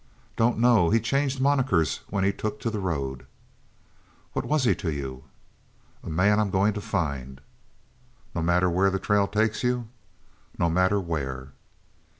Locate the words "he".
0.89-0.99, 2.23-2.33, 4.63-4.73